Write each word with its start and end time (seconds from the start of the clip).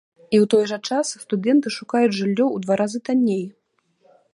І 0.19 0.37
ў 0.37 0.45
той 0.53 0.63
жа 0.71 0.79
час 0.87 1.07
студэнты 1.25 1.67
шукаюць 1.77 2.17
жыллё 2.23 2.45
ў 2.55 2.67
два 2.67 2.73
разы 2.83 2.99
танней. 3.11 3.45